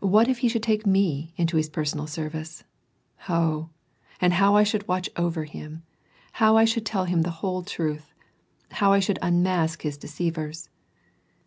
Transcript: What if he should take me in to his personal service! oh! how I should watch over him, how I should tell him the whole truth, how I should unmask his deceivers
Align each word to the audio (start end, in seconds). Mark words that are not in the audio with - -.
What 0.00 0.28
if 0.28 0.38
he 0.38 0.48
should 0.48 0.62
take 0.62 0.86
me 0.86 1.34
in 1.36 1.46
to 1.48 1.58
his 1.58 1.68
personal 1.68 2.06
service! 2.06 2.64
oh! 3.28 3.68
how 4.18 4.56
I 4.56 4.62
should 4.62 4.88
watch 4.88 5.10
over 5.18 5.44
him, 5.44 5.82
how 6.32 6.56
I 6.56 6.64
should 6.64 6.86
tell 6.86 7.04
him 7.04 7.20
the 7.20 7.28
whole 7.44 7.62
truth, 7.62 8.14
how 8.70 8.94
I 8.94 8.98
should 9.00 9.18
unmask 9.20 9.82
his 9.82 9.98
deceivers 9.98 10.70